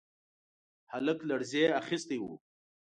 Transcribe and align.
هلک 0.93 1.19
لړزې 1.29 1.63
اخيستی 1.81 2.17
و. 2.21 2.23